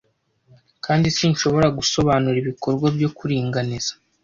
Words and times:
Kandi 0.85 1.07
sinshobora 1.17 1.67
gusobanura 1.77 2.37
ibikorwa 2.43 2.87
byo 2.95 3.09
kuringaniza, 3.17 3.91